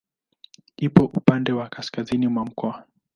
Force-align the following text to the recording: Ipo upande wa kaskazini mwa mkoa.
Ipo 0.77 1.05
upande 1.05 1.51
wa 1.51 1.69
kaskazini 1.69 2.27
mwa 2.27 2.45
mkoa. 2.45 2.85